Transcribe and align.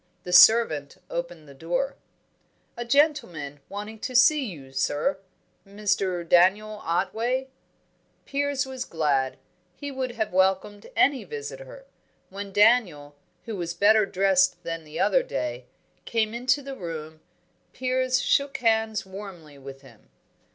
The 0.23 0.33
servant 0.33 0.97
opened 1.11 1.47
the 1.47 1.53
door. 1.53 1.95
"A 2.75 2.83
gentleman 2.83 3.59
wanting 3.69 3.99
to 3.99 4.15
see 4.15 4.45
you, 4.45 4.71
sir 4.71 5.19
Mr. 5.63 6.27
Daniel 6.27 6.81
Otway." 6.83 7.49
Piers 8.25 8.65
was 8.65 8.83
glad. 8.83 9.37
He 9.75 9.91
would 9.91 10.13
have 10.13 10.33
welcomed 10.33 10.87
any 10.95 11.23
visitor. 11.23 11.85
When 12.31 12.51
Daniel 12.51 13.15
who 13.45 13.55
was 13.55 13.75
better 13.75 14.07
dressed 14.07 14.63
than 14.63 14.85
the 14.85 14.99
other 14.99 15.21
day 15.21 15.67
came 16.05 16.33
into 16.33 16.63
the 16.63 16.75
room, 16.75 17.19
Piers 17.71 18.19
shook 18.23 18.57
hands 18.57 19.05
warmly 19.05 19.59
with 19.59 19.81
him. 19.83 20.09